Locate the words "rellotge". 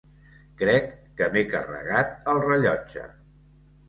2.47-3.05